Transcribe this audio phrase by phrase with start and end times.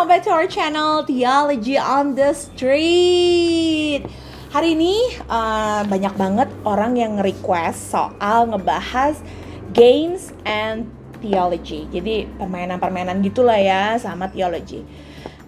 [0.00, 4.00] welcome back to our channel Theology on the Street.
[4.48, 4.96] Hari ini
[5.28, 9.20] uh, banyak banget orang yang request soal ngebahas
[9.76, 10.88] games and
[11.20, 11.84] theology.
[11.92, 14.88] Jadi permainan-permainan gitulah ya sama theology.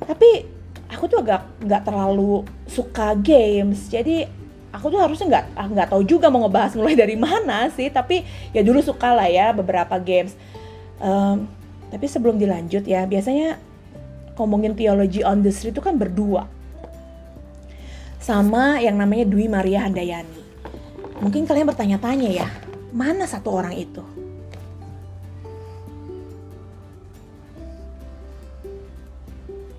[0.05, 0.45] Tapi
[0.93, 3.89] aku tuh agak nggak terlalu suka games.
[3.89, 4.29] Jadi
[4.69, 7.89] aku tuh harusnya nggak ah, nggak tahu juga mau ngebahas mulai dari mana sih.
[7.89, 8.21] Tapi
[8.53, 10.37] ya dulu suka lah ya beberapa games.
[11.01, 11.49] Um,
[11.89, 13.72] tapi sebelum dilanjut ya, biasanya
[14.39, 16.49] ngomongin teologi on the street itu kan berdua.
[18.23, 20.43] Sama yang namanya Dwi Maria Handayani.
[21.23, 22.49] Mungkin kalian bertanya-tanya ya,
[22.95, 24.03] mana satu orang itu?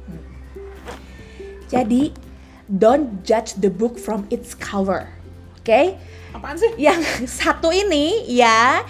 [0.07, 0.23] Hmm.
[1.71, 2.11] Jadi,
[2.67, 5.07] don't judge the book from its cover.
[5.59, 5.67] Oke?
[5.67, 5.85] Okay?
[6.35, 6.71] Apaan sih?
[6.75, 8.83] Yang satu ini ya,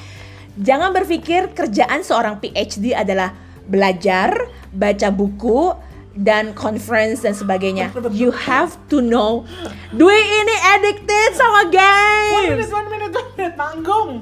[0.53, 3.33] Jangan berpikir kerjaan seorang PhD adalah
[3.65, 4.37] belajar,
[4.73, 5.73] baca buku,
[6.13, 7.89] dan conference dan sebagainya.
[8.13, 9.49] You have to know.
[9.89, 12.33] Dwi ini addicted sama games.
[12.33, 14.09] One minute, one minute, one minute, tanggung.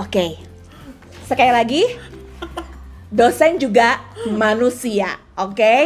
[0.00, 0.30] Oke, okay.
[1.28, 1.82] sekali lagi,
[3.12, 4.00] dosen juga
[4.32, 5.20] manusia.
[5.36, 5.80] Oke, okay?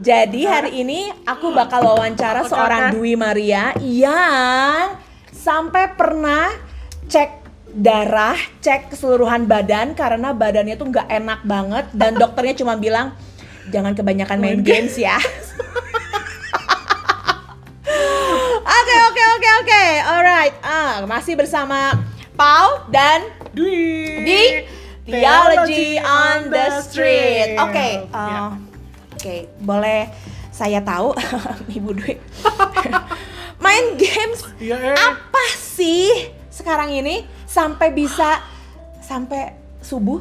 [0.00, 4.96] jadi hari ini aku bakal wawancara seorang Dwi Maria yang
[5.28, 6.48] sampai pernah
[7.04, 7.43] cek
[7.74, 13.12] darah, cek keseluruhan badan karena badannya tuh nggak enak banget dan dokternya cuma bilang
[13.74, 15.18] jangan kebanyakan main games ya.
[18.64, 20.54] Oke oke oke oke, alright.
[20.60, 22.04] Ah masih bersama
[22.36, 24.42] Pau dan Dwi di
[25.08, 27.56] Theology on the Street.
[27.56, 28.50] Oke, okay, uh, yeah.
[28.52, 30.12] oke okay, boleh
[30.54, 31.10] saya tahu
[31.76, 32.14] Ibu Dwi
[33.58, 34.94] main games yeah, yeah.
[34.94, 38.42] apa sih sekarang ini sampai bisa
[38.98, 40.18] sampai subuh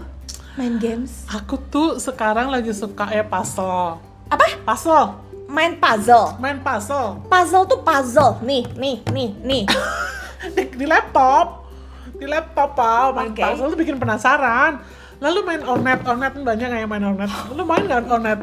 [0.53, 1.25] main games?
[1.33, 3.97] Aku tuh sekarang lagi suka ya puzzle.
[4.29, 4.61] Apa?
[4.61, 5.17] Puzzle.
[5.49, 6.37] Main puzzle.
[6.37, 7.25] Main puzzle.
[7.25, 8.37] Puzzle tuh puzzle.
[8.45, 9.63] Nih, nih, nih, nih.
[10.55, 11.65] di, di laptop.
[12.13, 13.17] Di laptop, Pak.
[13.17, 13.43] Main okay.
[13.49, 14.77] puzzle tuh bikin penasaran.
[15.17, 17.33] Lalu main Ornet, Ornet banyak yang main Ornet?
[17.57, 18.39] Lu main nggak Ornet?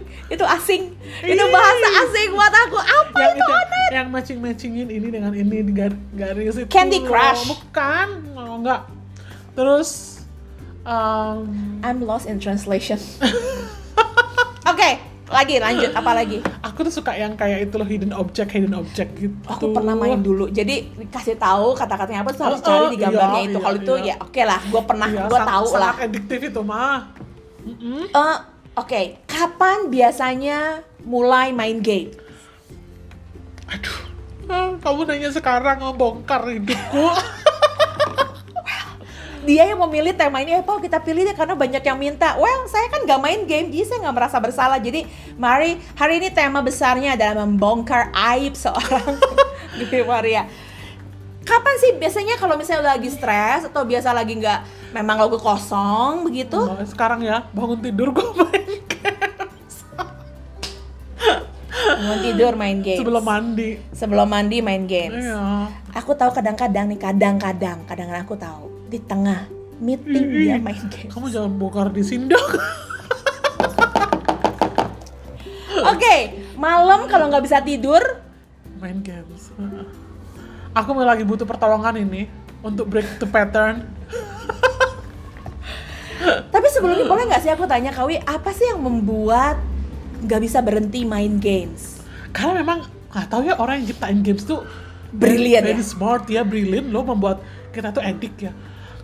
[0.34, 0.82] itu asing.
[1.22, 2.78] Itu bahasa asing buat aku.
[2.80, 6.68] Apa yang itu, itu yang matching matchingin ini dengan ini di gar garis itu.
[6.72, 7.52] Candy Crush.
[7.52, 8.08] Bukan.
[8.36, 8.88] Oh, enggak.
[9.52, 10.20] Terus
[10.88, 11.44] um...
[11.84, 12.96] I'm lost in translation.
[14.62, 14.92] Oke okay,
[15.28, 15.90] lagi lanjut.
[15.92, 16.38] Apa lagi?
[16.64, 19.34] Aku tuh suka yang kayak itu loh hidden object hidden object gitu.
[19.50, 20.48] Aku pernah main dulu.
[20.48, 23.58] Jadi kasih tahu kata-katanya apa tuh harus oh, cari di gambarnya iya, itu.
[23.60, 24.06] Kalau iya, itu iya.
[24.06, 24.60] ya oke okay lah.
[24.70, 25.92] Gue pernah iya, gue tahu lah.
[25.92, 26.98] sangat adiktif itu mah.
[27.62, 28.02] Mm -hmm.
[28.14, 28.38] uh,
[28.72, 32.08] Oke, okay, kapan biasanya mulai main game?
[33.68, 34.00] Aduh,
[34.48, 37.04] ah, kamu nanya sekarang ngebongkar hidupku.
[39.46, 42.32] dia yang memilih tema ini, eh, Paul kita pilih deh karena banyak yang minta.
[42.40, 44.80] Well, saya kan gak main game, jadi saya gak merasa bersalah.
[44.80, 45.04] Jadi,
[45.36, 49.20] mari hari ini tema besarnya adalah membongkar aib seorang
[49.76, 50.48] Dewi Maria
[51.42, 56.58] kapan sih biasanya kalau misalnya lagi stres atau biasa lagi nggak memang lagu kosong begitu?
[56.62, 58.61] Nah, sekarang ya bangun tidur gue main
[62.02, 62.98] bangun tidur main games.
[62.98, 63.70] Sebelum mandi.
[63.94, 65.22] Sebelum mandi main games.
[65.22, 65.70] Iya.
[65.94, 69.46] Aku tahu kadang-kadang nih kadang-kadang kadang-kadang aku tahu di tengah
[69.78, 71.14] meeting Ii, dia main games.
[71.14, 72.42] Kamu jangan bongkar di sini dong.
[75.82, 76.18] Oke, okay,
[76.58, 78.02] malam kalau nggak bisa tidur
[78.82, 79.54] main games
[80.72, 82.28] aku lagi butuh pertolongan ini
[82.64, 83.84] untuk break the pattern.
[86.22, 89.58] Tapi sebelumnya boleh nggak sih aku tanya Kawi, apa sih yang membuat
[90.22, 92.00] nggak bisa berhenti main games?
[92.30, 94.64] Karena memang nggak tahu ya orang yang ciptain games tuh
[95.12, 97.44] brilian very, very smart ya, brilliant loh membuat
[97.74, 98.52] kita tuh edik ya.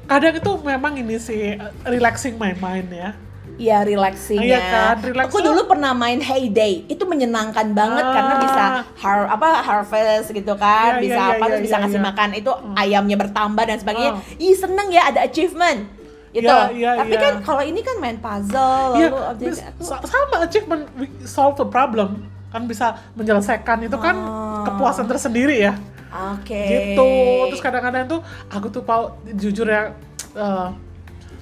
[0.09, 3.13] Kadang itu memang ini sih relaxing main-main ya
[3.59, 8.15] Iya relaxing iya kan, relax Aku dulu pernah main Heyday, itu menyenangkan banget ah.
[8.15, 8.65] karena bisa
[9.03, 12.01] har apa harvest gitu kan, ya, bisa ya, apa ya, terus ya, bisa ya, ngasih
[12.01, 12.07] ya.
[12.07, 12.75] makan itu hmm.
[12.79, 14.13] ayamnya bertambah dan sebagainya.
[14.15, 14.39] Oh.
[14.39, 15.98] Ih seneng ya ada achievement
[16.33, 16.45] itu.
[16.45, 17.21] Ya, ya, Tapi ya.
[17.21, 20.85] kan kalau ini kan main puzzle ya, lalu objek sama achievement
[21.25, 24.65] solve a problem kan bisa menyelesaikan itu kan oh.
[24.65, 25.77] kepuasan tersendiri ya.
[26.09, 26.53] Oke.
[26.53, 26.97] Okay.
[26.97, 27.11] Gitu.
[27.53, 29.93] Terus kadang-kadang tuh aku tuh mau jujur ya
[30.33, 30.73] uh,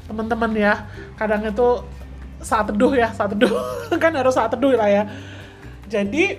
[0.06, 0.86] teman-teman ya
[1.18, 1.82] kadang itu
[2.42, 3.50] saat teduh ya saat teduh
[4.02, 5.02] kan harus saat teduh lah ya
[5.90, 6.38] jadi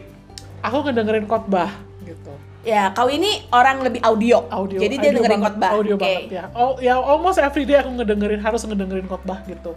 [0.64, 1.72] aku ngedengerin khotbah
[2.08, 2.34] gitu.
[2.64, 4.48] Ya kau ini orang lebih audio.
[4.48, 5.70] Audio jadi dia dengerin khotbah.
[5.76, 6.04] audio okay.
[6.04, 6.44] banget ya.
[6.56, 9.76] Oh ya almost every day aku ngedengerin harus ngedengerin khotbah gitu.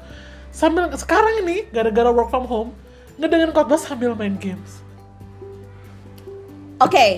[0.54, 2.70] Sambil sekarang ini gara-gara work from home
[3.18, 4.82] ngedengerin khotbah sambil main games.
[6.80, 6.90] Oke.
[6.94, 7.10] okay.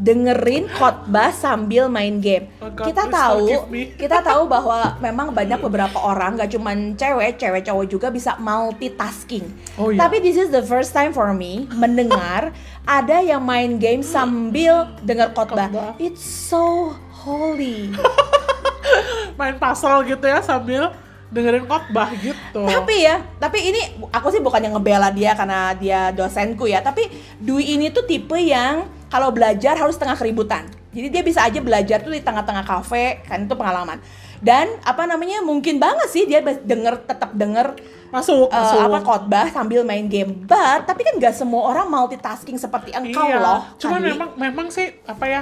[0.00, 2.48] Dengerin khotbah sambil main game.
[2.64, 3.44] Oh God, kita tahu,
[4.02, 9.44] kita tahu bahwa memang banyak beberapa orang, gak cuman cewek, cewek cowok juga bisa multitasking.
[9.76, 10.00] Oh, iya.
[10.00, 12.56] Tapi this is the first time for me mendengar
[12.88, 15.68] ada yang main game sambil dengar khotbah.
[16.00, 17.92] It's so holy.
[19.40, 20.92] main puzzle gitu ya sambil
[21.32, 22.64] dengerin khotbah gitu.
[22.64, 23.80] Tapi ya, tapi ini
[24.12, 26.84] aku sih bukan yang ngebela dia karena dia dosenku ya.
[26.84, 27.08] Tapi
[27.40, 30.64] Dwi ini tuh tipe yang kalau belajar harus tengah keributan.
[30.88, 34.00] Jadi dia bisa aja belajar tuh di tengah-tengah kafe, kan itu pengalaman.
[34.40, 37.76] Dan apa namanya mungkin banget sih dia denger tetap denger
[38.08, 38.80] masuk, uh, masuk.
[38.80, 40.48] apa khotbah sambil main game.
[40.48, 43.38] But tapi kan nggak semua orang multitasking seperti engkau iya.
[43.40, 43.60] loh.
[43.76, 44.10] Cuman Kadwi.
[44.16, 45.40] memang memang sih apa ya?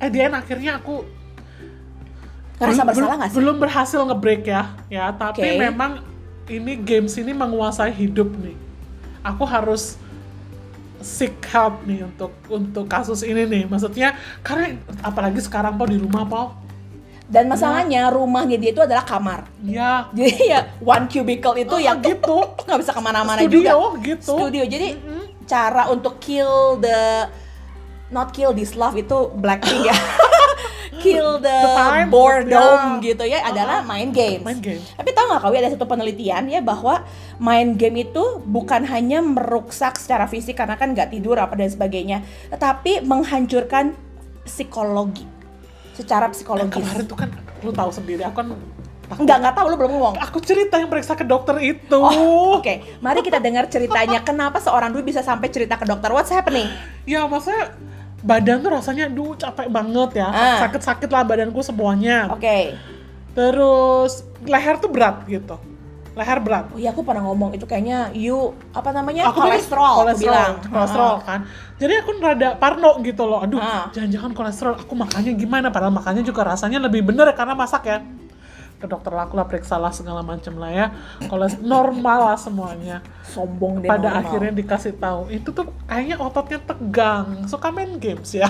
[0.00, 1.04] Eh dia akhirnya aku
[2.56, 3.36] ngerasa bersalah belum- nggak sih?
[3.36, 5.12] Belum berhasil ngebreak ya, ya.
[5.12, 5.60] Tapi Oke.
[5.60, 6.00] memang
[6.48, 8.56] ini games ini menguasai hidup nih.
[9.20, 10.00] Aku harus
[11.46, 13.62] help nih untuk untuk kasus ini nih.
[13.64, 16.42] Maksudnya karena apalagi sekarang po di rumah po,
[17.26, 19.46] Dan masalahnya rumahnya dia itu adalah kamar.
[19.62, 22.42] ya Jadi ya one cubicle itu Oh, yang gitu.
[22.66, 23.72] nggak bisa ke mana-mana studio juga.
[24.02, 24.34] gitu.
[24.34, 24.88] studio jadi
[25.46, 27.30] cara untuk kill the
[28.10, 29.96] not kill this love itu Blackpink ya
[31.02, 33.02] kill the, The time, boredom ya.
[33.02, 34.82] gitu ya adalah main games Main game.
[34.94, 37.02] tapi tau nggak kau ada satu penelitian ya bahwa
[37.40, 42.20] main game itu bukan hanya merusak secara fisik karena kan nggak tidur apa dan sebagainya
[42.52, 43.96] tetapi menghancurkan
[44.44, 45.24] psikologi
[45.96, 47.28] secara psikologis kemarin tuh kan
[47.60, 48.48] lu tahu sendiri aku kan
[49.10, 51.98] nggak nggak tahu lu belum ngomong aku cerita yang periksa ke dokter itu.
[51.98, 54.22] Oh, Oke, mari kita dengar ceritanya.
[54.28, 56.14] Kenapa seorang Dwi bisa sampai cerita ke dokter?
[56.14, 56.70] What's happening?
[57.10, 57.74] Ya maksudnya
[58.20, 60.28] badan tuh rasanya duh capek banget ya.
[60.28, 60.58] Ah.
[60.62, 62.28] Sakit-sakit lah badanku semuanya.
[62.28, 62.76] Oke.
[63.32, 64.12] Terus
[64.42, 65.56] leher tuh berat gitu.
[66.10, 66.66] Leher berat.
[66.74, 69.86] Oh iya, aku pernah ngomong itu kayaknya you apa namanya Aku pikir kolesterol.
[69.86, 70.52] aku kolesterol, bilang.
[70.66, 71.18] kolesterol Ah.
[71.22, 71.40] kan.
[71.78, 73.40] Jadi aku rada parno gitu loh.
[73.40, 73.86] Aduh, Ah.
[73.88, 74.74] jangan-jangan kolesterol.
[74.76, 75.70] Aku makannya gimana?
[75.70, 78.02] Padahal makannya juga rasanya lebih bener karena masak ya.
[78.80, 80.86] Ke dokter aku lah periksa lah segala macam lah ya.
[81.28, 83.04] Kolesterol normal lah semuanya.
[83.22, 83.88] Sombong deh.
[83.92, 84.20] Pada normal.
[84.24, 87.44] akhirnya dikasih tahu itu tuh kayaknya ototnya tegang.
[87.44, 88.48] Suka main games ya.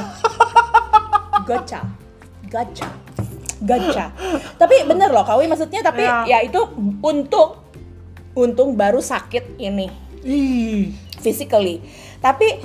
[1.41, 1.83] Gacha,
[2.47, 2.87] gacha,
[3.65, 4.07] gacha.
[4.55, 5.83] tapi bener loh, Kawi maksudnya.
[5.83, 6.23] Tapi Ya.
[6.23, 6.63] ya itu
[7.03, 7.59] untung,
[8.39, 9.91] untung baru sakit ini
[10.21, 11.81] Ih, physically.
[12.21, 12.61] Tapi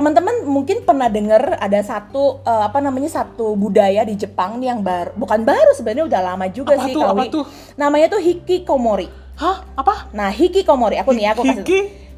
[0.00, 4.80] teman-teman mungkin pernah dengar ada satu eh, apa namanya satu budaya di Jepang nih yang
[4.80, 7.28] baru bukan baru sebenarnya udah lama juga Apa sih tuh, apa Kawi.
[7.28, 7.44] tuh?
[7.76, 9.06] Namanya tuh hikikomori.
[9.36, 9.56] hah?
[9.76, 10.08] Apa?
[10.12, 11.64] Nah, hikikomori aku nih aku kasih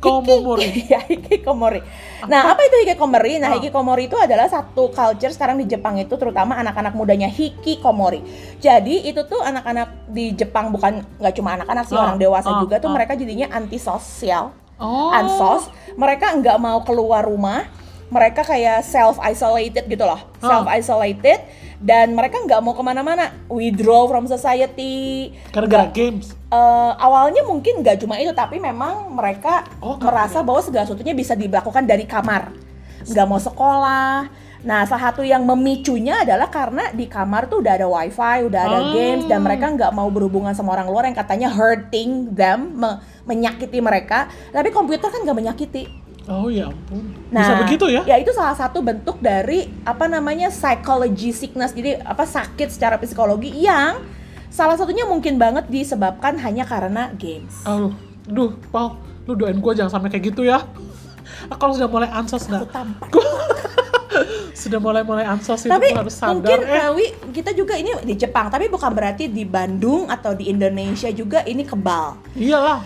[0.02, 0.67] Hikikomori.
[0.67, 1.79] Hiki, ya, hikikomori.
[2.26, 3.38] Nah, apa itu hikikomori?
[3.38, 3.62] Nah, Oh.
[3.62, 8.19] hikikomori itu adalah satu culture sekarang di Jepang itu terutama anak-anak mudanya hikikomori.
[8.58, 12.67] Jadi, itu tuh anak-anak di Jepang bukan nggak cuma anak-anak sih, Oh, orang dewasa oh,
[12.67, 14.50] juga tuh mereka jadinya antisosial.
[14.82, 15.08] Oh.
[15.08, 17.70] Ansos, mereka nggak mau keluar rumah.
[18.11, 20.44] Mereka kayak self isolated gitu loh, Oh.
[20.44, 21.40] self isolated
[21.81, 26.37] dan mereka nggak mau ke mana-mana, withdraw from society, Gara-gara games.
[26.46, 31.17] Eh, awalnya mungkin nggak cuma itu tapi memang mereka Oh, karena- merasa bahwa segala sesuatunya
[31.17, 32.52] bisa dilakukan dari kamar
[33.02, 34.29] nggak mau sekolah
[34.62, 38.78] nah salah satu yang memicunya adalah karena di kamar tuh udah ada wifi udah ada
[38.80, 38.90] Oh.
[38.90, 43.78] games dan mereka nggak mau berhubungan sama orang luar yang katanya hurting them me- menyakiti
[43.78, 45.84] mereka tapi komputer kan nggak menyakiti
[46.22, 47.02] Oh ya ampun.
[47.28, 48.06] Nah, Bisa begitu ya?
[48.06, 51.74] Ya itu salah satu bentuk dari apa namanya psychology sickness.
[51.74, 53.98] Jadi apa sakit secara psikologi yang
[54.46, 57.66] salah satunya mungkin banget disebabkan hanya karena games.
[57.66, 57.90] Aduh,
[58.22, 58.94] duh, Pau,
[59.26, 60.62] lu doain gua jangan sampai kayak gitu ya.
[61.50, 62.70] Kalau sudah mulai ansos Aku nggak?
[62.70, 63.08] tampar.
[64.62, 66.38] Sudah mulai-mulai ansos itu Tapi gua harus sadar.
[66.38, 70.46] mungkin eh, Kawi kita juga ini di Jepang, tapi bukan berarti di Bandung atau di
[70.46, 72.14] Indonesia juga ini kebal.
[72.38, 72.78] iyalah.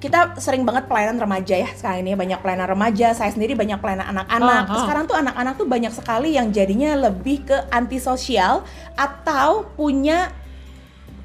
[0.00, 3.14] Kita sering banget pelayanan remaja ya sekarang ini banyak pelayanan remaja.
[3.14, 4.64] Saya sendiri banyak pelayanan anak-anak.
[4.66, 4.80] Ah, ah.
[4.82, 8.66] Sekarang tuh anak-anak tuh banyak sekali yang jadinya lebih ke antisosial
[8.98, 10.32] atau punya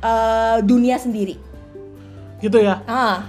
[0.04, 1.42] eh, dunia sendiri.
[2.38, 2.86] Gitu ya.
[2.86, 3.26] Ah,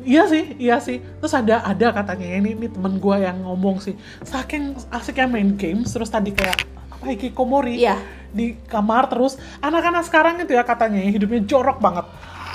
[0.00, 0.98] Iya sih, iya sih.
[1.20, 3.94] Terus ada ada katanya ini ini temen gua yang ngomong sih.
[4.24, 6.56] Saking asiknya main games terus tadi kayak
[6.90, 7.96] apa hikikomori Iya.
[8.30, 12.06] di kamar terus anak-anak sekarang itu ya katanya ya, hidupnya jorok banget.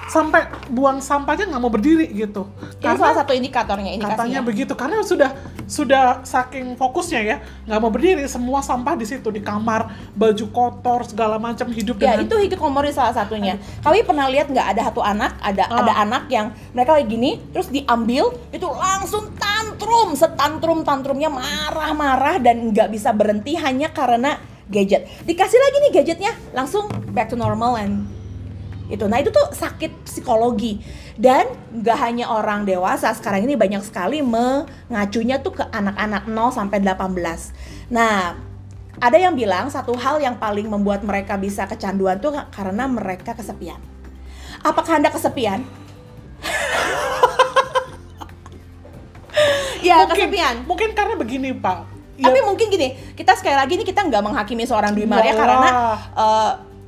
[0.06, 2.46] Sampai buang sampahnya nggak mau berdiri gitu.
[2.78, 4.42] ini salah satu indikatornya, katanya indikasinya.
[4.46, 5.34] begitu karena sudah
[5.66, 11.10] sudah saking fokusnya ya nggak mau berdiri semua sampah di situ di kamar baju kotor
[11.10, 13.58] segala macam hidup Ya dengan itu hikikomori salah satunya.
[13.82, 15.82] Kami pernah lihat nggak ada satu anak, ada Ah.
[15.82, 22.70] ada anak yang mereka kayak gini, terus diambil itu langsung tantrum, setantrum tantrumnya marah-marah dan
[22.70, 24.38] nggak bisa berhenti hanya karena
[24.70, 25.10] gadget.
[25.26, 28.06] Dikasih lagi nih gadgetnya, langsung back to normal and
[28.92, 29.08] itu.
[29.10, 30.78] Nah itu tuh sakit psikologi
[31.18, 36.78] dan nggak hanya orang dewasa sekarang ini banyak sekali mengacunya tuh ke anak-anak 0 sampai
[36.82, 37.94] 18.
[37.94, 38.38] Nah
[38.96, 43.80] ada yang bilang satu hal yang paling membuat mereka bisa kecanduan tuh karena mereka kesepian.
[44.64, 45.68] Apakah Anda kesepian?
[49.86, 50.64] ya, mungkin, kesepian.
[50.66, 51.94] Mungkin karena begini Pak.
[52.16, 55.60] Tapi Ya, mungkin gini, kita sekali lagi nih kita nggak menghakimi seorang Dwi Maria karena
[55.60, 56.00] lah.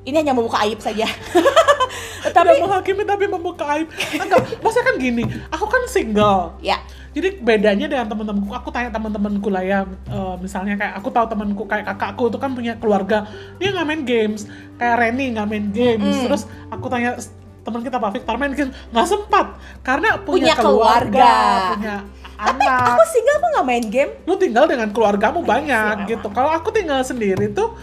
[0.08, 1.04] Ini hanya membuka aib saja.
[1.04, 3.88] tidak Tapi menghakimi tapi membuka aib.
[4.14, 6.56] Enggak, maksudnya kan gini, aku kan single.
[6.60, 6.80] ya,
[7.12, 11.66] Jadi bedanya dengan teman-temanku, aku tanya teman-temanku lah ya, eh, misalnya kayak aku tahu temanku
[11.66, 13.26] kayak kakakku itu kan punya keluarga,
[13.58, 14.46] dia nggak main games,
[14.76, 16.24] kayak Reni nggak main games, Mm.
[16.24, 17.34] terus aku tanya "S-
[17.64, 19.46] teman kita Pak Victor main games, nggak sempat
[19.82, 21.74] karena Punya punya, keluarga, keluarga.
[21.74, 21.96] punya
[22.48, 22.86] tapi anak.
[22.88, 24.12] aku single aku nggak main game.
[24.24, 26.06] Lu tinggal dengan keluargamu banyak memang.
[26.08, 26.28] gitu.
[26.30, 27.74] Kalau aku tinggal sendiri tuh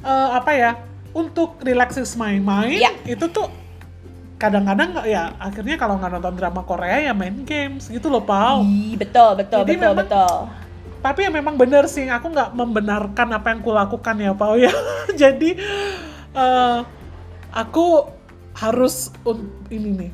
[0.00, 0.70] eh, apa ya?
[1.12, 2.92] Untuk relaxes my mind Ya.
[3.04, 3.52] itu tuh
[4.36, 8.64] kadang-kadang ya akhirnya kalau nggak nonton drama Korea ya main games gitu loh Pau.
[8.96, 10.34] Betul, betul, Jadi betul, memang- betul.
[11.02, 14.70] Tapi ya memang bener sih, aku nggak membenarkan apa yang kulakukan ya Pau ya.
[15.22, 15.58] Jadi
[16.32, 16.78] eh,
[17.50, 17.86] aku
[18.54, 19.10] harus
[19.68, 20.10] ini nih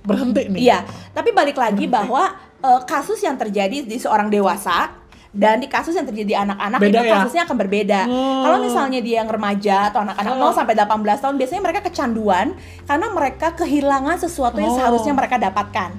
[0.00, 0.60] berhenti nih.
[0.62, 0.78] Iya,
[1.10, 1.94] tapi balik lagi Berhenti.
[2.08, 2.22] bahwa
[2.56, 4.94] eh, kasus yang terjadi di seorang dewasa
[5.32, 7.12] dan di kasus yang terjadi di anak-anak itu ya?
[7.16, 8.00] kasusnya akan berbeda.
[8.04, 8.42] Hmm.
[8.44, 10.52] Kalau misalnya dia yang remaja atau anak-anak Oh.
[10.52, 12.46] 0 sampai 18 tahun biasanya mereka kecanduan
[12.84, 14.76] karena mereka kehilangan sesuatu yang Oh.
[14.76, 15.90] seharusnya mereka dapatkan.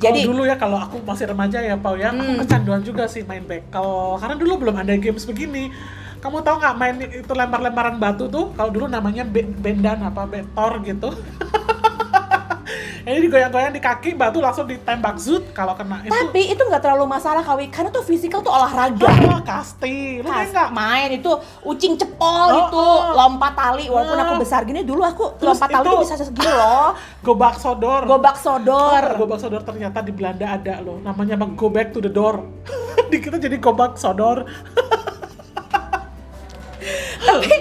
[0.00, 2.38] Jadi dulu ya kalau aku masih remaja ya Pau ya, aku Hmm.
[2.40, 3.90] kecanduan juga sih main bekel.
[4.16, 5.68] Karena dulu belum ada games begini.
[6.20, 8.52] Kamu tahu nggak main itu lempar-lemparan batu tuh?
[8.54, 11.10] Kalau dulu namanya be- bendan apa betor gitu.
[13.10, 16.10] Ini digoyang-goyang di kaki, batu langsung ditembak zut kalau kena itu.
[16.10, 19.10] tapi itu nggak terlalu masalah kawi karena tuh fisikal tuh olahraga.
[19.26, 20.70] Ah, kasti, lu main Kas, nggak?
[20.70, 21.30] main itu
[21.62, 23.10] ucing cepol Oh, itu oh.
[23.12, 24.24] lompat tali walaupun Ah.
[24.24, 26.94] aku besar gini dulu aku Terus lompat tali itu- bisa segini loh
[27.26, 28.00] Gobak sodor.
[28.04, 31.00] gobak sodor Gobak sodor ternyata di Belanda ada loh.
[31.00, 31.50] Namanya apa?
[31.50, 32.46] Go back to the door.
[33.10, 34.46] di kita jadi gobak sodor.
[37.20, 37.52] tapi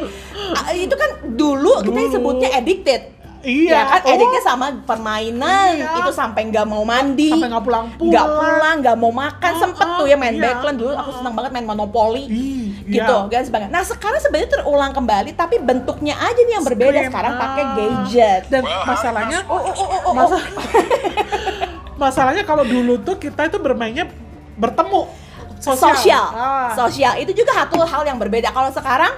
[0.56, 3.02] ah, itu kan dulu, kita sebutnya addicted
[3.40, 3.72] Iya.
[3.72, 5.96] ya kan oh, addicted sama permainan Iya.
[5.98, 8.12] itu sampai nggak mau mandi Sampai nggak pulang-pulang.
[8.12, 10.44] nggak pulang nggak mau makan Oh, sempet oh, tuh ya main iya.
[10.44, 12.24] backland dulu aku senang banget main monopoli
[12.84, 13.30] gitu iya.
[13.30, 13.72] dan sebagainya.
[13.72, 18.42] Nah sekarang sebenarnya terulang kembali tapi bentuknya aja nih yang berbeda sekarang pakai gadget.
[18.50, 20.42] Dan masalahnya, Oh oh oh oh, oh, oh.
[22.02, 24.08] masalahnya kalau dulu tuh kita itu bermainnya
[24.56, 25.08] bertemu
[25.60, 25.92] sosial.
[25.96, 28.50] sosial, Ah, sosial itu juga satu hal yang berbeda.
[28.50, 29.12] Kalau sekarang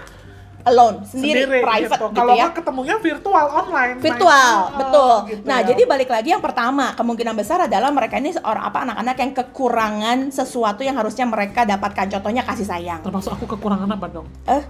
[0.62, 2.08] alone, sendiri, private gitu.
[2.14, 2.48] gitu, Kalau ya.
[2.54, 3.98] ketemunya virtual online.
[3.98, 4.04] main.
[4.04, 5.14] Virtual, Ah, betul.
[5.32, 5.74] gitu nah, ya.
[5.74, 10.18] jadi balik lagi yang pertama, kemungkinan besar adalah mereka ini orang apa anak-anak yang kekurangan
[10.30, 12.20] sesuatu yang harusnya mereka dapatkan.
[12.20, 13.00] Contohnya kasih sayang.
[13.02, 14.28] termasuk aku kekurangan apa dong?
[14.46, 14.64] Eh,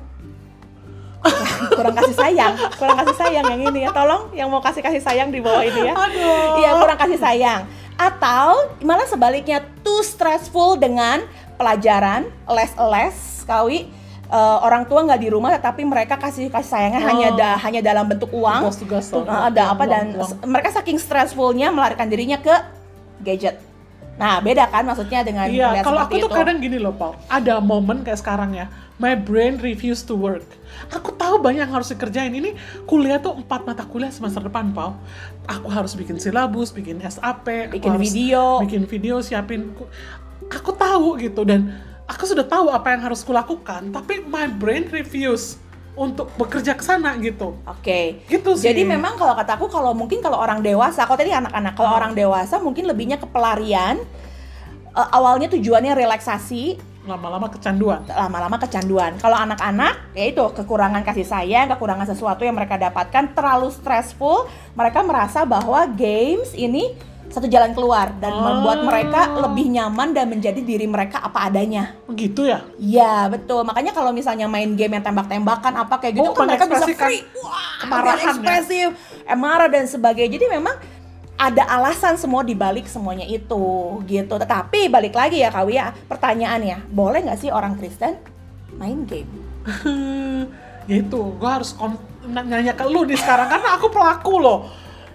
[1.77, 3.89] kurang kasih sayang, kurang kasih sayang yang ini ya.
[3.93, 5.93] Tolong yang mau kasih kasih sayang di bawah ini ya.
[5.93, 6.57] Aduh.
[6.61, 7.61] Iya, kurang kasih sayang.
[7.99, 11.21] Atau malah sebaliknya too stressful dengan
[11.61, 14.00] pelajaran, les-les, kawi
[14.31, 17.07] eh, orang tua nggak di rumah tetapi mereka kasih kasih sayangnya Oh.
[17.09, 18.63] hanya da, hanya dalam bentuk uang.
[18.65, 20.47] Tugas-tugas ada apa Uang, dan uang.
[20.47, 22.55] mereka saking stressfulnya melarikan dirinya ke
[23.19, 23.59] gadget.
[24.13, 26.35] Nah, beda kan maksudnya dengan Iya, kalau aku tuh itu.
[26.35, 27.17] kadang gini loh, Paul.
[27.25, 30.45] Ada momen kayak sekarang ya, my brain refuse to work.
[30.89, 32.29] Aku tahu banyak yang harus dikerjain.
[32.29, 32.53] Ini
[32.85, 34.93] kuliah tuh empat mata kuliah semester depan, Paul.
[35.43, 38.61] Aku harus bikin silabus, bikin SAP, Bikin video.
[38.61, 39.73] bikin video, siapin.
[39.73, 39.89] ku-
[40.51, 41.73] Aku tahu gitu dan
[42.11, 45.55] aku sudah tahu apa yang harus kulakukan, tapi my brain refuse
[45.95, 47.55] untuk bekerja ke sana gitu.
[47.67, 48.23] Oke.
[48.27, 48.71] Gitu sih.
[48.71, 51.99] Jadi memang kalau kataku kalau mungkin kalau orang dewasa, kalau tadi anak-anak, kalau Hmm.
[52.03, 53.99] orang dewasa mungkin lebihnya ke pelarian.
[54.91, 58.05] Eh, awalnya tujuannya relaksasi, lama-lama kecanduan.
[58.07, 59.17] lama-lama kecanduan.
[59.17, 65.01] Kalau anak-anak, ya itu kekurangan kasih sayang, kekurangan sesuatu yang mereka dapatkan terlalu stressful, mereka
[65.01, 66.93] merasa bahwa games ini
[67.31, 68.43] satu jalan keluar dan Oh.
[68.43, 71.95] membuat mereka lebih nyaman dan menjadi diri mereka apa adanya.
[72.07, 72.61] Gitu ya?
[72.75, 73.63] Iya betul.
[73.63, 77.23] Makanya kalau misalnya main game yang tembak-tembakan apa kayak gitu Oh, kan mereka bisa free,
[77.33, 78.25] wah, kemarahan ya?
[78.29, 78.87] ekspresif,
[79.23, 80.35] eh, marah dan sebagainya.
[80.35, 80.75] Jadi memang
[81.33, 83.63] ada alasan semua dibalik semuanya itu
[84.05, 84.33] gitu.
[84.35, 88.19] Tetapi balik lagi ya Kawi ya, pertanyaannya, boleh nggak sih orang Kristen
[88.71, 89.31] main game?
[90.89, 91.77] ya itu gue harus
[92.23, 94.59] nanya ke lu nih sekarang karena aku pelaku loh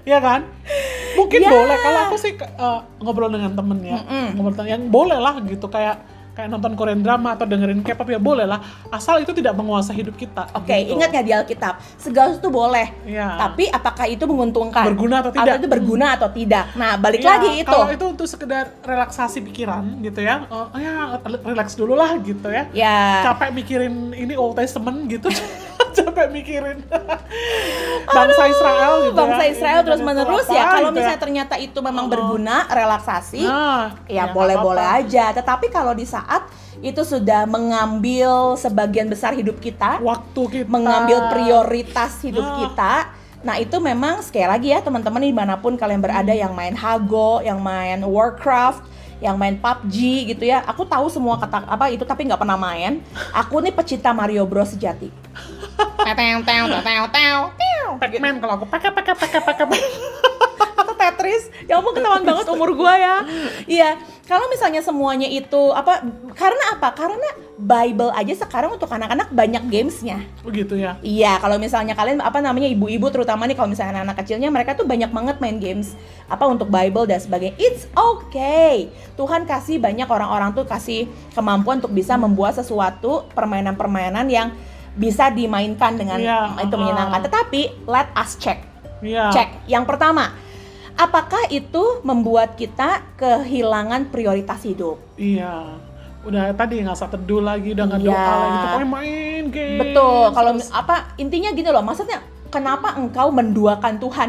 [0.03, 0.47] ya kan
[1.17, 1.51] mungkin Ya.
[1.51, 4.27] boleh kalau aku sih eh, ngobrol dengan temen ya Mm-mm.
[4.35, 5.97] ngobrol dengan- yang boleh lah gitu kayak
[6.33, 8.61] kayak nonton Korean drama atau dengerin K-pop ya boleh lah
[8.93, 10.93] asal itu tidak menguasai hidup kita Oke, gitu.
[10.93, 12.93] ingat nggak di Alkitab segala sesuatu boleh.
[13.03, 13.41] Iya.
[13.41, 14.85] Tapi apakah itu menguntungkan?
[14.85, 15.57] Berguna atau tidak?
[15.57, 16.77] itu berguna atau tidak?
[16.77, 17.73] Nah, balik Iya, lagi itu.
[17.73, 22.69] kalau itu untuk sekedar relaksasi pikiran gitu ya oh ya relax dulu lah gitu ya
[22.71, 23.25] Ya.
[23.25, 25.33] capek mikirin ini Old Testament gitu
[25.97, 26.79] capek mikirin
[28.09, 29.19] bangsa Israel gitu ya.
[29.19, 32.11] bangsa Israel terus menerus ya kalau gitu misalnya ternyata itu memang Oh.
[32.11, 35.03] berguna relaksasi Nah, ya nggak boleh-boleh apa-apa.
[35.03, 36.47] aja tetapi kalau di saat
[36.79, 42.57] itu sudah mengambil sebagian besar hidup kita waktu kita mengambil prioritas hidup Ah.
[42.61, 42.95] kita
[43.39, 46.41] nah itu memang sekali lagi ya teman-teman di mana pun kalian berada Hmm.
[46.41, 48.83] yang main Hago yang main Warcraft
[49.21, 50.63] yang main PUBG gitu ya.
[50.69, 53.01] Aku tahu semua kata apa itu tapi nggak pernah main.
[53.33, 55.09] Aku nih pecinta Mario Bros sejati.
[56.07, 57.89] Teteng, teng, teteng, teng, teng.
[58.01, 58.67] Pac-Man kalau aku.
[58.69, 59.67] Pakai pakai pakai pakai
[60.77, 63.17] atau Tetris ya ampun ketahuan banget umur gua ya.
[63.65, 66.03] Iya kalau misalnya semuanya itu apa
[66.35, 66.93] karena apa?
[66.93, 70.21] Karena Bible aja sekarang untuk anak-anak banyak gamesnya.
[70.45, 71.01] Begitu ya?
[71.01, 74.85] Iya kalau misalnya kalian apa namanya ibu-ibu terutama nih kalau misalnya anak-anak kecilnya mereka tuh
[74.85, 75.97] banyak banget main games
[76.29, 77.57] apa untuk Bible dan sebagainya.
[77.57, 78.93] It's okay.
[79.17, 84.53] Tuhan kasih banyak orang-orang tuh kasih kemampuan untuk bisa membuat sesuatu permainan-permainan yang
[84.97, 86.81] bisa dimainkan dengan Iya, itu uh-uh.
[86.81, 87.21] menyenangkan.
[87.29, 88.65] Tetapi let us check.
[89.05, 89.29] Iya.
[89.29, 89.69] Cek.
[89.69, 90.33] Yang pertama,
[90.97, 94.97] apakah itu membuat kita kehilangan prioritas hidup?
[95.15, 95.77] Iya.
[96.27, 98.11] Udah tadi nggak usah teduh lagi, udah nggak Iya.
[98.11, 99.79] doa lagi, pokoknya main game.
[99.79, 100.25] Betul.
[100.35, 102.19] Kalau apa intinya gini loh, maksudnya
[102.51, 104.29] kenapa engkau menduakan Tuhan?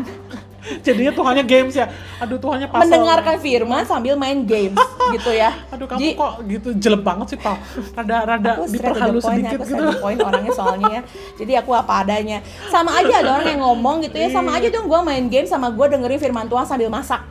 [0.86, 1.88] jadinya Tuhannya games ya.
[2.18, 2.84] Aduh Tuhannya pasal.
[2.84, 4.78] Mendengarkan firman sambil main games
[5.16, 5.52] gitu ya.
[5.70, 7.58] Aduh kamu Ji- kok gitu jelek banget sih Pak.
[7.58, 9.84] Aku to the diperhalus sedikit aku gitu.
[9.86, 11.02] the point orangnya soalnya ya.
[11.36, 12.38] Jadi aku apa adanya.
[12.68, 14.68] Sama aja ada orang yang ngomong gitu ya, sama Iya.
[14.68, 17.24] aja dong gua main game sama gua dengerin firman Tuhan sambil masak.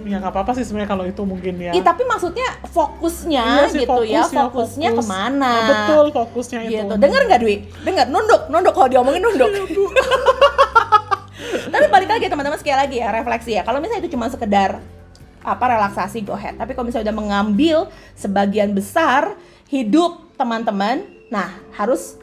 [0.00, 1.76] Ya nggak apa-apa sih sebenarnya kalau itu mungkin ya.
[1.76, 5.04] Ih, tapi maksudnya fokusnya Iya sih, gitu ya, fokus ya, fokusnya fokus.
[5.04, 5.36] ke mana?
[5.52, 6.72] Nah, betul fokusnya itu.
[6.72, 6.94] gitu.
[6.96, 7.56] Dengar nggak Dwi?
[7.84, 9.50] Dengar, nunduk, nunduk kalau diomongin nunduk.
[11.80, 13.64] Tapi balik lagi teman-teman sekali lagi ya refleksi ya.
[13.64, 14.84] Kalau misalnya itu cuma sekedar
[15.40, 16.60] apa relaksasi go ahead.
[16.60, 17.76] Tapi kalau misalnya udah mengambil
[18.12, 19.32] sebagian besar
[19.72, 22.20] hidup teman-teman, nah harus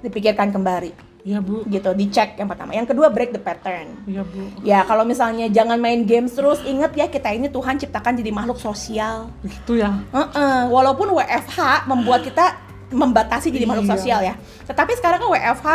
[0.00, 1.68] dipikirkan kembali Iya Bu.
[1.68, 2.72] gitu, dicek yang pertama.
[2.72, 3.92] Yang kedua break the pattern.
[4.08, 4.48] Iya Bu.
[4.64, 8.56] Ya kalau misalnya jangan main games terus, inget ya kita ini Tuhan ciptakan jadi makhluk
[8.56, 9.28] sosial.
[9.44, 9.92] Begitu ya.
[10.08, 12.56] Heeh, walaupun WFH membuat kita
[12.88, 13.92] membatasi jadi makhluk Iya.
[13.92, 14.34] sosial ya.
[14.64, 15.68] Tetapi sekarang kan WFH,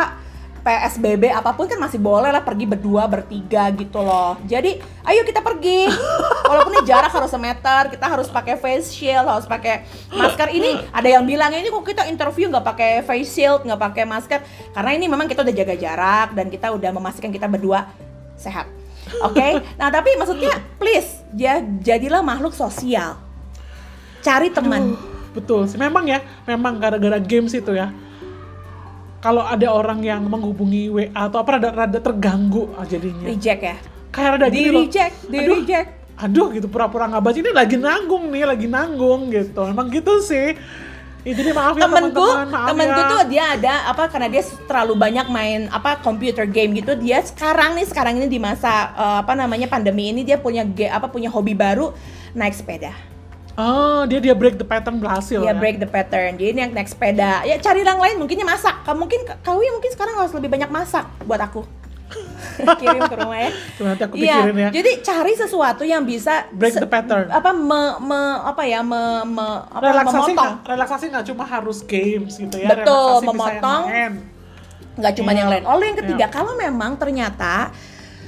[0.63, 4.39] PSBB apa pun kan masih boleh lah pergi berdua, bertiga gitu loh.
[4.47, 5.91] Jadi ayo kita pergi.
[6.49, 9.83] Walaupun ini jarak harus semeter, kita harus pakai face shield, harus pakai
[10.15, 10.47] masker.
[10.55, 14.39] Ini ada yang bilang ini kok kita interview nggak pakai face shield, nggak pakai masker.
[14.71, 17.91] Karena ini memang kita udah jaga jarak dan kita udah memastikan kita berdua
[18.39, 18.71] sehat.
[19.19, 23.19] Oke, nah tapi maksudnya please ya jadilah makhluk sosial.
[24.23, 24.95] Cari teman.
[24.95, 25.75] Aduh, betul sih.
[25.75, 27.91] Memang ya, memang gara-gara games itu ya.
[29.23, 33.23] Kalau ada orang yang menghubungi WA atau apa rada-rada terganggu ah, jadinya.
[33.23, 33.75] Reject ya.
[34.11, 34.83] Kayak rada Di gini loh.
[34.83, 35.89] reject, di Aduh, reject.
[36.13, 40.53] aduh gitu pura-pura nggak baca ini lagi nanggung nih lagi nanggung gitu emang gitu sih
[41.25, 43.09] ya, jadi maaf ya Temenku, maaf temenku ya.
[43.09, 46.93] tuh dia ada apa karena dia terlalu banyak main apa computer game gitu.
[46.93, 51.07] Dia sekarang nih sekarang ini di masa eh, apa namanya pandemi ini dia punya apa
[51.09, 51.95] punya hobi baru
[52.35, 52.91] naik sepeda.
[53.55, 56.35] Oh dia dia break the pattern berhasil Dia ya break the pattern.
[56.35, 57.41] Jadi naik naik sepeda.
[57.43, 58.81] Ya cari yang lain mungkinnya masak.
[58.83, 61.61] Kamu mungkin kau mungkin sekarang harus lebih banyak masak buat aku.
[62.79, 63.49] Kirim ke rumah ya.
[63.81, 67.81] Nanti aku Iya, pikirin ya jadi cari sesuatu yang bisa break the pattern apa me,
[67.99, 72.53] me- apa ya me, me- apa, relaksasi memotong nggak relaksasi nggak cuma harus games gitu
[72.61, 73.83] ya Betul, relaksasi bisa yang memotong.
[74.93, 75.37] nggak cuma Iya.
[75.41, 75.63] yang lain.
[75.65, 77.73] Oh, yang ketiga, kalau memang ternyata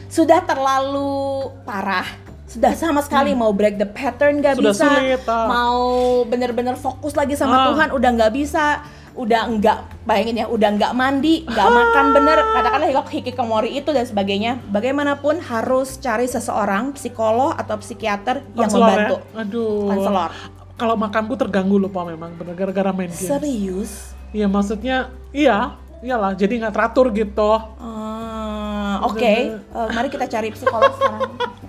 [0.10, 1.14] sudah terlalu
[1.62, 2.10] parah,
[2.56, 4.64] sudah sama sekali mau break the pattern nggak Hmm.
[4.64, 5.46] Sudah bisa, sulit, ah.
[5.46, 5.84] mau
[6.24, 7.64] bener-bener fokus lagi sama Ah.
[7.70, 8.80] Tuhan udah nggak bisa,
[9.14, 14.64] udah nggak bayangin ya, udah nggak mandi, nggak makan bener, katakanlah hikikomori itu dan sebagainya.
[14.68, 18.92] Bagaimanapun harus cari seseorang psikolog atau psikiater yang Konselor ya?
[18.98, 19.16] membantu.
[19.36, 20.32] aduh Konselor.
[20.76, 24.12] kalau makanku terganggu lupa memang bener gara-gara main game Serius?
[24.30, 24.98] iya maksudnya
[25.32, 31.32] iya iyalah jadi nggak teratur gitu Ah, Oke, Eh, mari kita cari psikolog sekarang.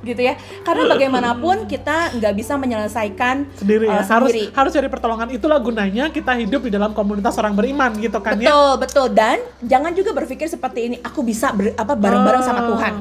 [0.00, 0.34] gitu ya.
[0.60, 4.52] Karena bagaimanapun kita nggak bisa menyelesaikan sendiri ya eh, harus sendiri.
[4.52, 8.48] harus cari pertolongan itulah gunanya kita hidup di dalam komunitas orang beriman gitu kan ya
[8.48, 9.06] Betul, betul.
[9.10, 10.96] Dan jangan juga berpikir seperti ini.
[11.00, 12.68] Aku bisa ber- apa bareng-bareng sama Ah.
[12.68, 12.94] Tuhan.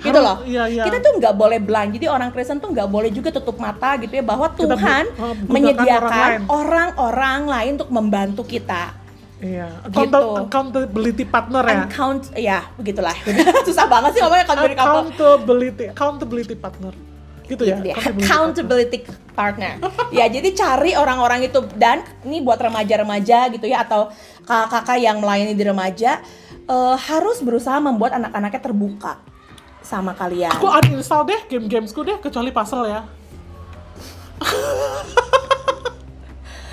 [0.00, 0.36] Gitu Harus- loh.
[0.44, 0.82] iya, iya.
[0.82, 1.92] Kita tuh nggak boleh blind.
[1.92, 5.04] Jadi orang Kristen tuh nggak boleh juga tutup mata gitu ya bahwa Tuhan gunakan
[5.44, 6.40] menyediakan orang lain.
[6.48, 8.96] orang-orang lain untuk membantu kita.
[9.40, 10.04] Iya, Gitu.
[10.04, 11.80] Account- accountability partner ya.
[11.88, 13.16] Account, ya begitulah.
[13.68, 14.76] Susah banget sih ngomongnya accountability.
[14.76, 16.92] Accountability, accountability partner.
[17.48, 17.80] Gitu ya.
[17.80, 18.98] Gitu dia, accountability accountability
[19.32, 19.72] partner.
[20.12, 24.12] ya, jadi cari orang-orang itu dan ini buat remaja-remaja gitu ya atau
[24.44, 26.20] kakak-kakak yang melayani di remaja
[26.62, 29.18] eh, harus berusaha membuat anak-anaknya terbuka
[29.80, 30.52] sama kalian.
[30.52, 33.02] Aku uninstall deh game-gamesku deh kecuali puzzle ya.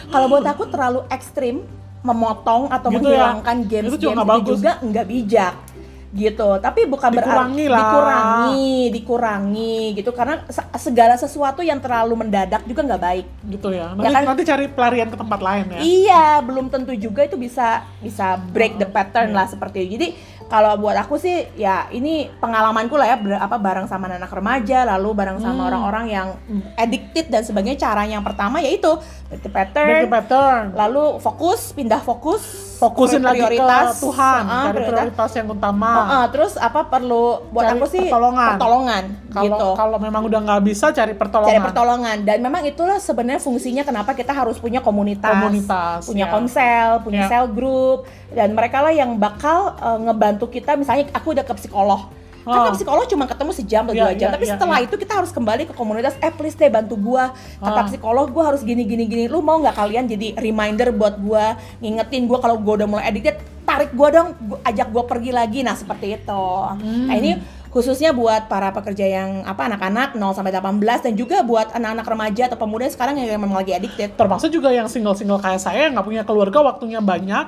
[0.07, 1.67] Kalau buat aku terlalu ekstrim
[2.01, 3.33] memotong atau Gitu ya.
[3.33, 4.57] menghilangkan games Itu juga games bagus.
[4.57, 5.53] juga nggak bijak
[6.09, 7.79] gitu tapi bukan Dikurangi berarti lah.
[7.81, 13.91] dikurangi dikurangi gitu karena se- segala sesuatu yang terlalu mendadak juga nggak baik gitu ya.
[13.91, 14.23] Nanti, kan?
[14.25, 15.79] nanti cari pelarian ke tempat lain ya.
[15.79, 17.67] Iya, belum tentu juga itu bisa
[17.99, 19.91] bisa break the pattern lah seperti itu.
[19.93, 20.07] Jadi
[20.47, 24.87] kalau buat aku sih ya ini pengalamanku lah ya ber- apa bareng sama anak remaja
[24.87, 25.69] lalu bareng sama Hmm.
[25.69, 26.27] orang-orang yang
[26.75, 27.75] addicted dan sebagainya.
[27.77, 28.95] Cara yang pertama yaitu
[29.27, 30.63] break the Break pattern, the pattern.
[30.71, 33.57] lalu fokus, pindah fokus, Fokusin lagi ke
[33.97, 35.89] Tuhan, Ah, cari prioritas yang utama.
[35.89, 38.49] Ah, ah, terus apa perlu buat Cari aku sih pertolongan.
[38.53, 39.67] pertolongan Kalau gitu.
[39.73, 41.51] kalau memang udah nggak bisa cari pertolongan.
[41.51, 46.31] Cari pertolongan dan memang itulah sebenarnya fungsinya kenapa kita harus punya komunitas, Komunitas, punya ya.
[46.31, 47.29] komsel, punya Ya.
[47.29, 52.13] sel group dan mereka lah yang bakal uh, ngebantu kita misalnya aku udah ke psikolog.
[52.47, 52.71] Kan Ah.
[52.71, 55.29] psikolog cuma ketemu sejam atau Ya, dua jam, ya, tapi ya, setelah itu kita harus
[55.29, 56.15] kembali ke komunitas.
[56.17, 57.35] Eh please deh bantu gua.
[57.57, 57.85] Kata Ah.
[57.85, 59.27] psikolog gua harus gini gini gini.
[59.27, 63.35] Lu mau nggak kalian jadi reminder buat gua ngingetin gua kalau gua udah mulai addicted,
[63.61, 65.59] tarik gua dong, gua- ajak gua pergi lagi.
[65.61, 66.43] Nah seperti itu.
[66.71, 67.05] Hmm.
[67.05, 67.31] Nah ini
[67.67, 72.47] khususnya buat para pekerja yang apa anak-anak 0 sampai 18 dan juga buat anak-anak remaja
[72.47, 74.15] atau pemuda sekarang yang memang lagi addicted.
[74.15, 77.45] termasuk juga yang single-single kayak saya yang nggak punya keluarga waktunya banyak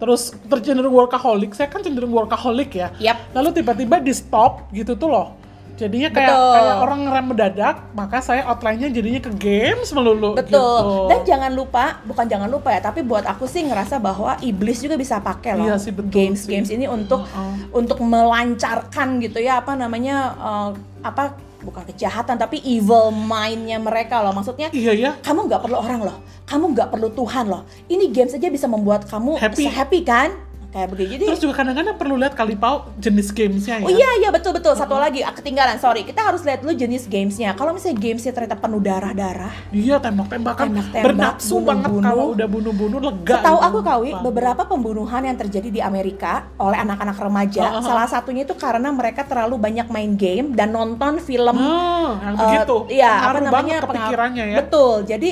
[0.00, 3.36] terus tercenderung workaholic saya kan cenderung workaholic ya Yap.
[3.36, 5.28] lalu tiba-tiba di stop gitu tuh loh
[5.76, 6.52] jadinya kayak Betul.
[6.60, 10.52] kayak orang ngerem mendadak maka saya outline-nya jadinya ke games melulu Betul.
[10.52, 11.08] gitu.
[11.08, 15.00] Dan jangan lupa, bukan jangan lupa ya, tapi buat aku sih ngerasa bahwa iblis juga
[15.00, 16.52] bisa pakai loh Iya sih, betul games sih.
[16.52, 17.72] games ini untuk Heeh.
[17.72, 24.34] untuk melancarkan gitu ya apa namanya eh, apa bukan kejahatan tapi evil mind-nya mereka loh.
[24.34, 27.62] Maksudnya iya ya kamu nggak perlu orang loh, kamu nggak perlu Tuhan loh.
[27.86, 29.64] Ini games aja bisa membuat kamu Happy.
[29.70, 30.49] happy kan?
[30.70, 31.10] Kayak begitu.
[31.18, 34.54] Jadi terus juga kadang-kadang perlu lihat kali pau jenis gamesnya ya Oh iya iya betul
[34.54, 34.78] betul.
[34.78, 35.82] Satu lagi ah, ketinggalan.
[35.82, 37.58] Sorry, kita harus lihat dulu jenis gamesnya.
[37.58, 42.06] Kalau misalnya gamesnya ternyata penuh darah darah, iya tembak-tembakan Tembak-tembak, bernafsu banget bunuh-bunuh.
[42.06, 43.66] kalau udah bunuh-bunuh lega Setahu gitu.
[43.66, 47.82] aku Kawi, beberapa pembunuhan yang terjadi di Amerika oleh anak-anak remaja, ah.
[47.82, 51.58] salah satunya itu karena mereka terlalu banyak main game dan nonton film.
[51.58, 53.76] Yang eh, begitu Iya, apa namanya?
[53.82, 54.96] pengaruh- ya Betul.
[55.02, 55.30] Jadi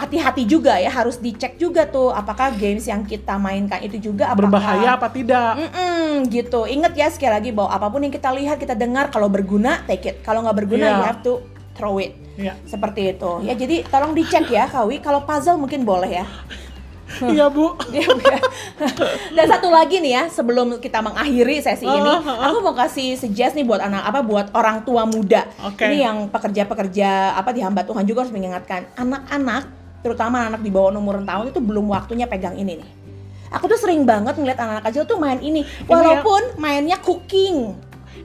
[0.00, 4.48] hati-hati juga ya, harus dicek juga tuh apakah games yang kita mainkan itu juga apakah
[4.48, 6.64] berbahaya apa tidak Mm-mm, gitu.
[6.64, 10.08] Ingat ya sekali lagi bahwa apa pun yang kita lihat, kita dengar, kalau berguna, take
[10.08, 10.16] it.
[10.24, 10.96] Kalau nggak berguna, Iya.
[10.96, 11.32] you have to
[11.76, 12.16] throw it.
[12.40, 12.56] Iya.
[12.64, 13.44] Seperti itu.
[13.44, 15.04] Ya jadi tolong dicek ya, Kawi.
[15.04, 16.26] Kalau puzzle mungkin boleh ya.
[17.34, 18.38] iya bu Iya, ya.
[19.36, 23.66] Dan satu lagi nih ya, sebelum kita mengakhiri sesi ini, aku mau kasih suggest nih
[23.66, 25.42] buat anak apa buat orang tua muda.
[25.66, 25.90] Oke.
[25.90, 29.66] Ini yang pekerja-pekerja apa di hamba Tuhan juga harus mengingatkan anak-anak,
[30.00, 32.90] terutama anak di bawah umur tahun itu belum waktunya pegang ini nih.
[33.50, 35.90] Aku tuh sering banget ngeliat anak-anak kecil tuh main ini, ya.
[35.90, 37.74] walaupun mainnya cooking.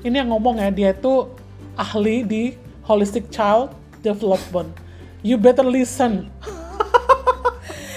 [0.06, 1.34] ini yang ngomong ya dia itu
[1.74, 2.44] ahli di
[2.86, 3.74] holistic child
[4.06, 4.70] development
[5.26, 6.30] you better listen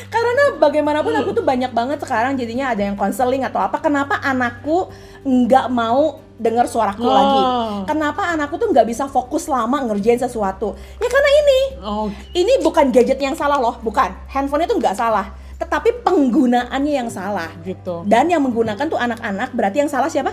[0.09, 3.77] Karena bagaimanapun aku tuh banyak banget sekarang jadinya ada yang konseling atau apa.
[3.77, 4.89] Kenapa anakku
[5.21, 7.11] nggak mau dengar suaraku Oh.
[7.11, 7.41] lagi?
[7.85, 10.73] Kenapa anakku tuh nggak bisa fokus lama ngerjain sesuatu?
[10.97, 11.61] Ya karena ini.
[11.83, 14.15] oh Ini bukan gadget yang salah loh, bukan.
[14.31, 15.35] Handphone itu nggak salah.
[15.59, 17.51] Tetapi penggunaannya yang salah.
[17.61, 20.31] gitu Dan yang menggunakan tuh anak-anak, berarti yang salah siapa?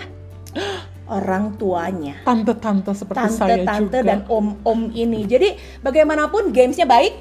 [1.06, 2.18] Orang tuanya.
[2.26, 5.26] tante-tante seperti saya Tante-tante juga dan om-om ini.
[5.26, 7.14] Jadi bagaimanapun gamesnya baik,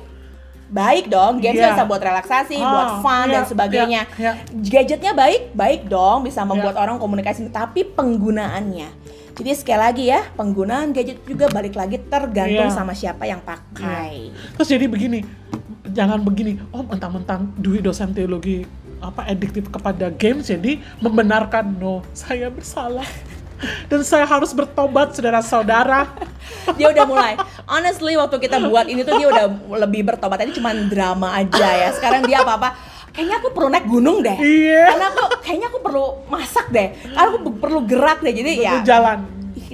[0.75, 1.39] baik dong.
[1.39, 1.75] Gamesnya Iya.
[1.79, 4.01] bisa buat relaksasi, Ah, buat fun iya, dan sebagainya.
[4.19, 6.27] iya, Gadgetnya baik, baik dong.
[6.27, 6.83] Bisa membuat Iya.
[6.83, 7.47] orang komunikasi.
[7.49, 8.91] Tapi penggunaannya.
[9.35, 12.75] Jadi sekali lagi ya, penggunaan gadget juga balik lagi tergantung Iya.
[12.75, 14.31] sama siapa yang pakai.
[14.55, 15.27] terus jadi begini
[15.91, 18.63] jangan begini oh mentang-mentang Dwi dosen teologi
[18.99, 23.05] apa ediktif kepada games jadi membenarkan no saya bersalah
[23.87, 26.11] dan saya harus bertobat saudara-saudara.
[26.79, 27.35] Dia udah mulai.
[27.64, 29.47] Honestly waktu kita buat ini tuh dia udah
[29.81, 30.37] lebih bertobat.
[30.38, 31.88] Tadi cuma drama aja ya.
[31.90, 32.69] Sekarang dia apa apa
[33.11, 34.37] kayaknya aku perlu naik gunung deh.
[34.37, 34.90] Iya.
[34.90, 36.93] karena aku kayaknya aku perlu masak deh.
[36.93, 38.33] Karena aku be- perlu gerak deh.
[38.33, 38.81] Jadi ya.
[38.83, 39.25] jalan.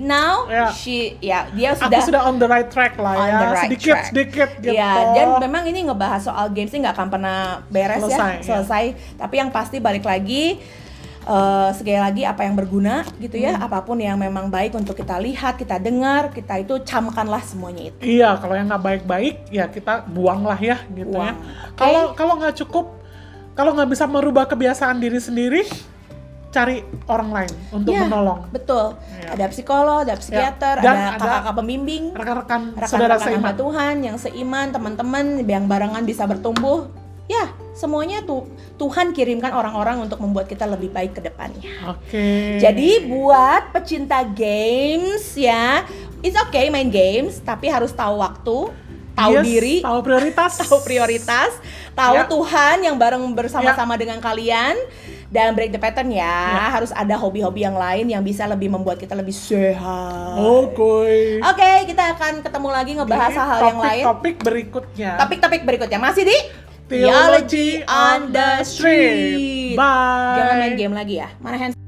[0.01, 0.73] Now Ya.
[0.73, 3.37] she ya dia aku sudah sudah on the right track lah ya.
[3.53, 4.07] right sedikit track.
[4.09, 4.73] sedikit gitu.
[4.73, 7.39] Ya, dan memang ini ngebahas soal games ini nggak akan pernah
[7.69, 8.45] beres Selesai, ya, ya.
[8.45, 8.85] selesai.
[9.19, 10.57] Tapi yang pasti balik lagi,
[11.31, 13.71] eh sekali lagi apa yang berguna gitu ya, Hmm.
[13.71, 18.03] apa pun yang memang baik untuk kita lihat, kita dengar, kita itu camkanlah semuanya itu.
[18.03, 21.31] Iya, kalau yang nggak baik-baik ya kita buang lah ya gitu ya.
[21.31, 21.79] Buang, oke.
[21.79, 22.87] Kalau kalau nggak cukup,
[23.55, 25.63] kalau nggak bisa merubah kebiasaan diri sendiri,
[26.51, 28.99] cari orang lain untuk Ya, menolong Betul.
[29.23, 29.39] Ya.
[29.39, 33.55] Ada psikolog, ada psikiater, Dan ada kakak-kakak pembimbing, rekan-rekan saudara hamba seiman.
[33.55, 36.91] Tuhan yang seiman, teman-teman yang barengan bisa bertumbuh.
[37.31, 37.47] Ya,
[37.81, 38.45] semuanya tuh
[38.77, 41.97] Tuhan kirimkan orang-orang untuk membuat kita lebih baik ke depannya.
[41.97, 42.61] Oke.
[42.61, 45.89] Jadi buat pecinta games ya,
[46.21, 48.59] it's okay main games, tapi harus tahu waktu,
[49.17, 50.53] tahu Yes, diri, tahu prioritas.
[50.69, 51.53] tahu prioritas,
[51.97, 52.29] tahu Ya.
[52.29, 54.77] Tuhan yang bareng bersama-sama dengan kalian
[55.31, 56.27] dan break the pattern ya.
[56.27, 56.67] Ya.
[56.75, 60.37] Harus ada hobi-hobi yang lain yang bisa lebih membuat kita lebih sehat.
[60.37, 61.39] Oke.
[61.39, 64.05] Oke, kita akan ketemu lagi ngebahas hal-hal yang lain.
[64.05, 65.11] Topik-topik berikutnya.
[65.23, 66.37] Topik-topik berikutnya masih di
[66.91, 69.79] Theology on the Street.
[69.79, 70.43] Bye.
[70.43, 71.31] Jangan main game lagi ya.
[71.39, 71.80] Mana hand